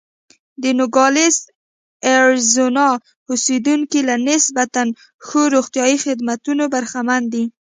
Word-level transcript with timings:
د 0.61 0.63
نوګالس 0.77 1.37
اریزونا 2.15 2.87
اوسېدونکي 3.29 3.99
له 4.09 4.15
نسبتا 4.29 4.81
ښو 5.25 5.41
روغتیايي 5.55 5.97
خدمتونو 6.05 6.63
برخمن 6.73 7.21
دي. 7.33 7.43